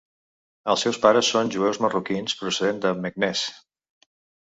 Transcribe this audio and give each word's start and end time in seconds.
Els 0.73 0.85
seus 0.87 0.99
pares 1.03 1.29
són 1.35 1.53
jueus 1.57 1.81
marroquins, 1.87 2.37
procedents 2.43 2.85
de 2.89 2.97
Meknès. 3.07 3.49